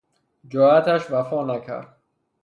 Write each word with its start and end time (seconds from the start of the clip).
جرأتش 0.49 1.11
وفانکرد 1.11 1.97